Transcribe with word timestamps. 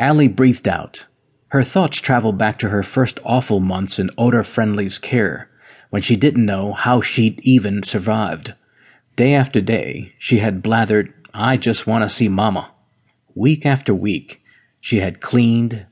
Allie 0.00 0.28
breathed 0.28 0.66
out. 0.66 1.06
Her 1.48 1.62
thoughts 1.62 2.00
traveled 2.00 2.38
back 2.38 2.58
to 2.60 2.70
her 2.70 2.82
first 2.82 3.20
awful 3.22 3.60
months 3.60 3.98
in 3.98 4.08
Oder 4.16 4.42
Friendly's 4.42 4.98
care, 4.98 5.50
when 5.90 6.00
she 6.00 6.16
didn't 6.16 6.46
know 6.46 6.72
how 6.72 7.02
she'd 7.02 7.38
even 7.42 7.82
survived. 7.82 8.54
Day 9.16 9.34
after 9.34 9.60
day, 9.60 10.14
she 10.18 10.38
had 10.38 10.62
blathered, 10.62 11.12
I 11.34 11.58
just 11.58 11.86
want 11.86 12.02
to 12.02 12.08
see 12.08 12.28
Mama. 12.30 12.70
Week 13.34 13.66
after 13.66 13.94
week, 13.94 14.42
she 14.80 15.00
had 15.00 15.20
cleaned, 15.20 15.84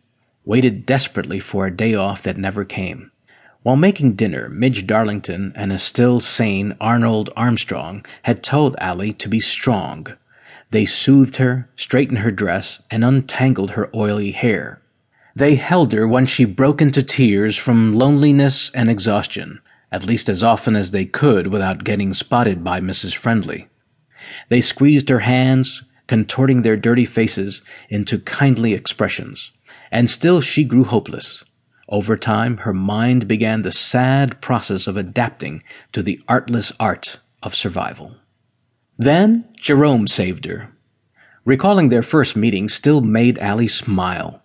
waited 0.43 0.87
desperately 0.87 1.39
for 1.39 1.67
a 1.67 1.77
day 1.77 1.95
off 1.95 2.23
that 2.23 2.39
never 2.39 2.65
came. 2.65 3.11
While 3.63 3.77
making 3.77 4.15
dinner, 4.15 4.49
Midge 4.49 4.87
Darlington 4.87 5.53
and 5.55 5.71
a 5.71 5.79
still 5.79 6.19
sane 6.19 6.75
Arnold 6.81 7.29
Armstrong 7.37 8.07
had 8.23 8.43
told 8.43 8.75
Allie 8.79 9.13
to 9.13 9.29
be 9.29 9.41
strong. 9.41 10.07
They 10.71 10.85
soothed 10.85 11.37
her, 11.37 11.69
straightened 11.77 12.19
her 12.19 12.31
dress, 12.31 12.81
and 12.91 13.05
untangled 13.05 13.71
her 13.71 13.89
oily 13.95 14.33
hair. 14.33 14.83
They 15.35 15.55
held 15.55 15.93
her 15.93 16.07
when 16.07 16.27
she 16.27 16.45
broke 16.45 16.83
into 16.83 17.03
tears 17.03 17.57
from 17.57 17.95
loneliness 17.95 18.71
and 18.75 18.91
exhaustion, 18.91 19.61
at 19.91 20.05
least 20.05 20.29
as 20.29 20.43
often 20.43 20.77
as 20.77 20.91
they 20.91 21.07
could 21.07 21.47
without 21.47 21.85
getting 21.85 22.13
spotted 22.13 22.63
by 22.63 22.81
Mrs. 22.81 23.15
Friendly. 23.15 23.69
They 24.51 24.61
squeezed 24.61 25.09
her 25.09 25.21
hands, 25.21 25.85
contorting 26.07 26.63
their 26.63 26.77
dirty 26.77 27.05
faces 27.05 27.63
into 27.89 28.19
kindly 28.19 28.75
expressions, 28.75 29.53
and 29.91 30.11
still 30.11 30.41
she 30.41 30.65
grew 30.65 30.85
hopeless. 30.85 31.45
Over 31.89 32.17
time, 32.17 32.59
her 32.59 32.75
mind 32.75 33.27
began 33.27 33.63
the 33.63 33.73
sad 33.73 34.41
process 34.43 34.87
of 34.87 34.99
adapting 34.99 35.63
to 35.93 36.03
the 36.03 36.21
artless 36.29 36.73
art 36.79 37.21
of 37.43 37.55
survival. 37.55 38.17
Then 38.99 39.45
Jerome 39.57 40.09
saved 40.09 40.45
her. 40.47 40.71
Recalling 41.45 41.89
their 41.89 42.03
first 42.03 42.35
meeting 42.35 42.69
still 42.69 43.01
made 43.01 43.39
Allie 43.39 43.69
smile. 43.69 44.43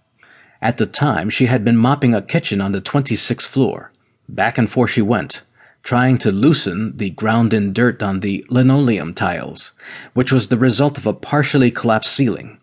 At 0.61 0.77
the 0.77 0.85
time, 0.85 1.31
she 1.31 1.47
had 1.47 1.65
been 1.65 1.75
mopping 1.75 2.13
a 2.13 2.21
kitchen 2.21 2.61
on 2.61 2.71
the 2.71 2.81
26th 2.81 3.47
floor. 3.47 3.91
Back 4.29 4.59
and 4.59 4.69
forth 4.69 4.91
she 4.91 5.01
went, 5.01 5.41
trying 5.81 6.19
to 6.19 6.31
loosen 6.31 6.95
the 6.95 7.09
ground 7.09 7.53
in 7.53 7.73
dirt 7.73 8.03
on 8.03 8.19
the 8.19 8.45
linoleum 8.47 9.13
tiles, 9.13 9.71
which 10.13 10.31
was 10.31 10.47
the 10.47 10.57
result 10.57 10.99
of 10.99 11.07
a 11.07 11.13
partially 11.13 11.71
collapsed 11.71 12.13
ceiling. 12.13 12.59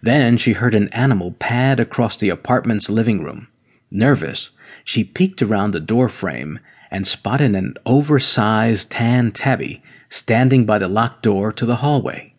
Then 0.00 0.38
she 0.38 0.52
heard 0.52 0.74
an 0.74 0.88
animal 0.90 1.32
pad 1.32 1.80
across 1.80 2.16
the 2.16 2.30
apartment's 2.30 2.88
living 2.88 3.22
room. 3.22 3.48
Nervous, 3.90 4.50
she 4.84 5.04
peeked 5.04 5.42
around 5.42 5.72
the 5.72 5.80
door 5.80 6.08
frame 6.08 6.60
and 6.90 7.06
spotted 7.06 7.54
an 7.54 7.74
oversized 7.84 8.90
tan 8.90 9.32
tabby 9.32 9.82
standing 10.08 10.64
by 10.64 10.78
the 10.78 10.88
locked 10.88 11.22
door 11.22 11.52
to 11.52 11.66
the 11.66 11.76
hallway. 11.76 12.32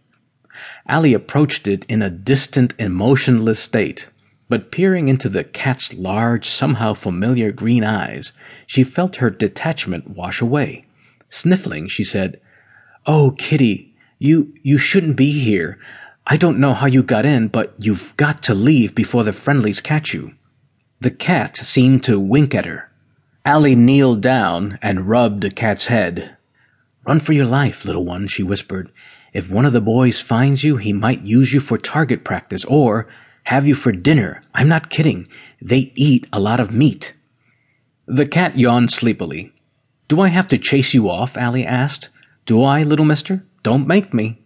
Allie 0.87 1.13
approached 1.13 1.67
it 1.67 1.85
in 1.85 2.01
a 2.01 2.09
distant, 2.09 2.73
emotionless 2.79 3.59
state, 3.59 4.09
but 4.49 4.71
peering 4.71 5.09
into 5.09 5.29
the 5.29 5.43
cat's 5.43 5.93
large, 5.93 6.47
somehow 6.47 6.93
familiar 6.93 7.51
green 7.51 7.83
eyes, 7.83 8.31
she 8.65 8.83
felt 8.83 9.17
her 9.17 9.29
detachment 9.29 10.09
wash 10.09 10.41
away. 10.41 10.85
Sniffling, 11.29 11.87
she 11.87 12.03
said, 12.03 12.39
Oh, 13.05 13.31
Kitty, 13.31 13.93
you, 14.19 14.53
you 14.63 14.77
shouldn't 14.77 15.17
be 15.17 15.31
here. 15.31 15.77
I 16.25 16.37
don't 16.37 16.59
know 16.59 16.73
how 16.73 16.87
you 16.87 17.03
got 17.03 17.25
in, 17.25 17.49
but 17.49 17.73
you've 17.77 18.15
got 18.17 18.41
to 18.43 18.53
leave 18.53 18.95
before 18.95 19.23
the 19.23 19.33
friendlies 19.33 19.81
catch 19.81 20.13
you. 20.13 20.33
The 20.99 21.11
cat 21.11 21.57
seemed 21.57 22.03
to 22.05 22.19
wink 22.19 22.55
at 22.55 22.65
her. 22.65 22.86
Allie 23.47 23.77
kneeled 23.77 24.19
down 24.19 24.77
and 24.81 25.07
rubbed 25.07 25.39
the 25.39 25.49
cat's 25.49 25.87
head. 25.87 26.35
Run 27.05 27.21
for 27.21 27.31
your 27.31 27.45
life, 27.45 27.85
little 27.85 28.03
one, 28.03 28.27
she 28.27 28.43
whispered. 28.43 28.91
If 29.31 29.49
one 29.49 29.63
of 29.63 29.71
the 29.71 29.79
boys 29.79 30.19
finds 30.19 30.65
you, 30.65 30.75
he 30.75 30.91
might 30.91 31.21
use 31.21 31.53
you 31.53 31.61
for 31.61 31.77
target 31.77 32.25
practice 32.25 32.65
or 32.65 33.07
have 33.43 33.65
you 33.65 33.73
for 33.73 33.93
dinner. 33.93 34.41
I'm 34.53 34.67
not 34.67 34.89
kidding. 34.89 35.29
They 35.61 35.93
eat 35.95 36.27
a 36.33 36.41
lot 36.41 36.59
of 36.59 36.73
meat. 36.73 37.13
The 38.05 38.27
cat 38.27 38.59
yawned 38.59 38.91
sleepily. 38.91 39.53
Do 40.09 40.19
I 40.19 40.27
have 40.27 40.47
to 40.47 40.57
chase 40.57 40.93
you 40.93 41.09
off? 41.09 41.37
Allie 41.37 41.65
asked. 41.65 42.09
Do 42.45 42.61
I, 42.63 42.81
little 42.81 43.05
mister? 43.05 43.45
Don't 43.63 43.87
make 43.87 44.13
me. 44.13 44.41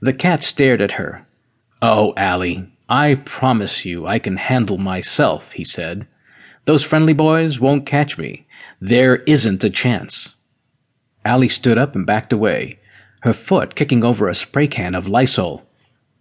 The 0.00 0.14
cat 0.14 0.42
stared 0.42 0.80
at 0.80 0.92
her. 0.92 1.26
Oh, 1.82 2.14
Allie, 2.16 2.72
I 2.88 3.16
promise 3.16 3.84
you 3.84 4.06
I 4.06 4.18
can 4.18 4.38
handle 4.38 4.78
myself, 4.78 5.52
he 5.52 5.64
said. 5.64 6.08
Those 6.64 6.84
friendly 6.84 7.12
boys 7.12 7.58
won't 7.58 7.86
catch 7.86 8.18
me. 8.18 8.46
There 8.80 9.16
isn't 9.16 9.64
a 9.64 9.70
chance. 9.70 10.34
Allie 11.24 11.48
stood 11.48 11.78
up 11.78 11.94
and 11.94 12.06
backed 12.06 12.32
away, 12.32 12.78
her 13.22 13.32
foot 13.32 13.74
kicking 13.74 14.04
over 14.04 14.28
a 14.28 14.34
spray 14.34 14.66
can 14.66 14.94
of 14.94 15.08
Lysol. 15.08 15.66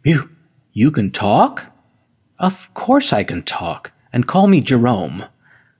You, 0.03 0.29
you 0.73 0.91
can 0.91 1.11
talk? 1.11 1.65
Of 2.39 2.73
course 2.73 3.13
I 3.13 3.23
can 3.23 3.43
talk, 3.43 3.91
and 4.11 4.27
call 4.27 4.47
me 4.47 4.61
Jerome. 4.61 5.25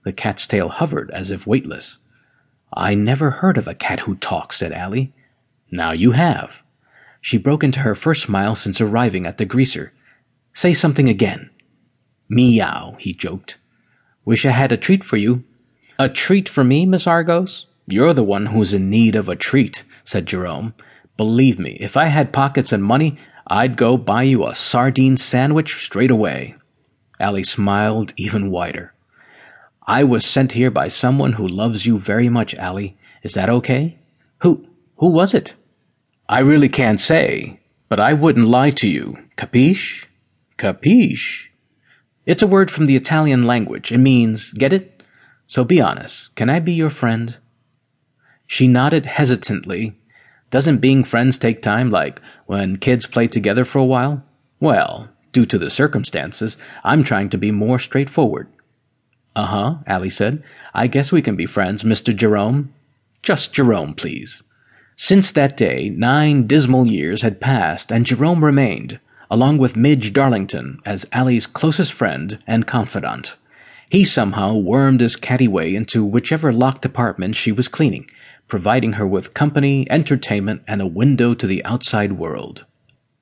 The 0.04 0.12
cat's 0.12 0.46
tail 0.46 0.68
hovered 0.68 1.10
as 1.10 1.30
if 1.30 1.46
weightless. 1.46 1.98
I 2.74 2.94
never 2.94 3.30
heard 3.30 3.58
of 3.58 3.68
a 3.68 3.74
cat 3.74 4.00
who 4.00 4.14
talks, 4.16 4.58
said 4.58 4.72
Allie. 4.72 5.12
Now 5.70 5.92
you 5.92 6.12
have. 6.12 6.62
She 7.20 7.38
broke 7.38 7.62
into 7.62 7.80
her 7.80 7.94
first 7.94 8.22
smile 8.22 8.54
since 8.54 8.80
arriving 8.80 9.26
at 9.26 9.38
the 9.38 9.44
greaser. 9.44 9.92
Say 10.52 10.74
something 10.74 11.08
again. 11.08 11.50
Meow, 12.28 12.96
he 12.98 13.12
joked. 13.12 13.58
Wish 14.24 14.46
I 14.46 14.50
had 14.50 14.72
a 14.72 14.76
treat 14.76 15.02
for 15.02 15.16
you. 15.16 15.44
A 15.98 16.08
treat 16.08 16.48
for 16.48 16.64
me, 16.64 16.86
Miss 16.86 17.06
Argos? 17.06 17.66
You're 17.86 18.14
the 18.14 18.22
one 18.22 18.46
who's 18.46 18.72
in 18.72 18.88
need 18.88 19.16
of 19.16 19.28
a 19.28 19.36
treat, 19.36 19.84
said 20.04 20.26
Jerome. 20.26 20.74
Believe 21.16 21.58
me, 21.58 21.76
if 21.80 21.96
I 21.96 22.06
had 22.06 22.32
pockets 22.32 22.72
and 22.72 22.82
money, 22.82 23.18
I'd 23.46 23.76
go 23.76 23.96
buy 23.96 24.22
you 24.22 24.46
a 24.46 24.54
sardine 24.54 25.16
sandwich 25.16 25.84
straight 25.84 26.10
away. 26.10 26.54
Allie 27.20 27.42
smiled 27.42 28.12
even 28.16 28.50
wider. 28.50 28.94
I 29.86 30.04
was 30.04 30.24
sent 30.24 30.52
here 30.52 30.70
by 30.70 30.88
someone 30.88 31.32
who 31.32 31.46
loves 31.46 31.84
you 31.84 31.98
very 31.98 32.28
much, 32.28 32.54
Allie. 32.54 32.96
Is 33.22 33.34
that 33.34 33.50
okay? 33.50 33.98
Who, 34.38 34.66
who 34.96 35.08
was 35.08 35.34
it? 35.34 35.56
I 36.28 36.38
really 36.40 36.68
can't 36.68 37.00
say, 37.00 37.60
but 37.88 38.00
I 38.00 38.12
wouldn't 38.12 38.48
lie 38.48 38.70
to 38.70 38.88
you. 38.88 39.18
Capiche? 39.36 40.06
Capiche? 40.56 41.48
It's 42.26 42.42
a 42.42 42.46
word 42.46 42.70
from 42.70 42.86
the 42.86 42.96
Italian 42.96 43.42
language. 43.42 43.92
It 43.92 43.98
means, 43.98 44.50
get 44.50 44.72
it? 44.72 45.02
So 45.46 45.64
be 45.64 45.80
honest. 45.80 46.34
Can 46.34 46.48
I 46.48 46.60
be 46.60 46.72
your 46.72 46.90
friend? 46.90 47.36
She 48.46 48.68
nodded 48.68 49.06
hesitantly 49.06 49.96
doesn't 50.52 50.78
being 50.78 51.02
friends 51.02 51.38
take 51.38 51.62
time, 51.62 51.90
like 51.90 52.20
when 52.44 52.76
kids 52.76 53.06
play 53.06 53.26
together 53.26 53.64
for 53.64 53.78
a 53.78 53.86
while? 53.86 54.22
Well, 54.60 55.08
due 55.32 55.46
to 55.46 55.56
the 55.56 55.70
circumstances, 55.70 56.58
I'm 56.84 57.02
trying 57.02 57.30
to 57.30 57.38
be 57.38 57.50
more 57.50 57.78
straightforward. 57.78 58.48
Uh 59.34 59.46
huh, 59.46 59.74
Allie 59.86 60.10
said. 60.10 60.44
I 60.74 60.88
guess 60.88 61.10
we 61.10 61.22
can 61.22 61.36
be 61.36 61.46
friends, 61.46 61.84
Mr. 61.84 62.14
Jerome. 62.14 62.74
Just 63.22 63.54
Jerome, 63.54 63.94
please. 63.94 64.42
Since 64.94 65.32
that 65.32 65.56
day, 65.56 65.88
nine 65.88 66.46
dismal 66.46 66.86
years 66.86 67.22
had 67.22 67.40
passed, 67.40 67.90
and 67.90 68.04
Jerome 68.04 68.44
remained, 68.44 69.00
along 69.32 69.56
with 69.56 69.76
Midge 69.76 70.12
Darlington, 70.12 70.78
as 70.84 71.06
Allie's 71.10 71.46
closest 71.46 71.90
friend 71.90 72.36
and 72.46 72.66
confidant. 72.66 73.34
He 73.90 74.04
somehow 74.04 74.52
wormed 74.52 75.00
his 75.00 75.16
catty 75.16 75.48
way 75.48 75.74
into 75.74 76.04
whichever 76.04 76.52
locked 76.52 76.84
apartment 76.84 77.34
she 77.34 77.50
was 77.50 77.66
cleaning, 77.66 78.10
providing 78.46 78.92
her 78.92 79.06
with 79.06 79.32
company, 79.32 79.86
entertainment, 79.90 80.60
and 80.68 80.82
a 80.82 80.86
window 80.86 81.32
to 81.32 81.46
the 81.46 81.64
outside 81.64 82.12
world. 82.12 82.66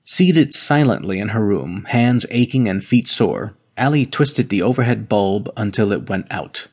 Seated 0.03 0.53
silently 0.53 1.20
in 1.20 1.28
her 1.28 1.47
room, 1.47 1.84
hands 1.91 2.26
aching 2.32 2.69
and 2.69 2.82
feet 2.82 3.06
sore, 3.06 3.54
Allie 3.76 4.04
twisted 4.04 4.49
the 4.49 4.62
overhead 4.62 5.09
bulb 5.09 5.49
until 5.56 5.93
it 5.93 6.10
went 6.10 6.26
out. 6.28 6.66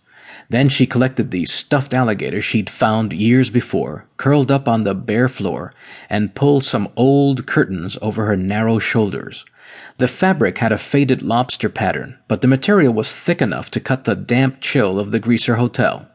Then 0.50 0.70
she 0.70 0.86
collected 0.86 1.32
the 1.32 1.46
stuffed 1.46 1.94
alligator 1.94 2.42
she'd 2.42 2.70
found 2.70 3.12
years 3.12 3.50
before, 3.50 4.06
curled 4.16 4.50
up 4.50 4.68
on 4.68 4.84
the 4.84 4.96
bare 4.96 5.28
floor, 5.28 5.74
and 6.10 6.34
pulled 6.34 6.64
some 6.64 6.90
old 6.96 7.46
curtains 7.46 7.98
over 8.02 8.26
her 8.26 8.38
narrow 8.38 8.80
shoulders. 8.80 9.46
The 9.98 10.08
fabric 10.08 10.60
had 10.60 10.72
a 10.72 10.78
faded 10.78 11.22
lobster 11.22 11.68
pattern, 11.68 12.18
but 12.30 12.42
the 12.42 12.48
material 12.48 12.94
was 12.94 13.14
thick 13.14 13.42
enough 13.42 13.70
to 13.72 13.82
cut 13.82 14.06
the 14.06 14.16
damp 14.16 14.62
chill 14.62 15.00
of 15.00 15.12
the 15.12 15.20
Greaser 15.20 15.56
Hotel. 15.56 16.08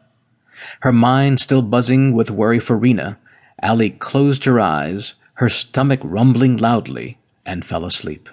Her 0.81 0.93
mind 0.93 1.41
still 1.41 1.63
buzzing 1.63 2.15
with 2.15 2.31
worry 2.31 2.61
for 2.61 2.77
Rena, 2.77 3.19
Allie 3.61 3.91
closed 3.91 4.45
her 4.45 4.59
eyes, 4.59 5.15
her 5.35 5.49
stomach 5.49 6.01
rumbling 6.03 6.57
loudly, 6.57 7.19
and 7.45 7.65
fell 7.65 7.85
asleep. 7.85 8.29